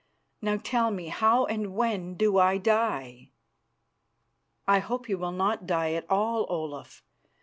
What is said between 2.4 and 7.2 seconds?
die?" "I hope you will not die at all, Olaf.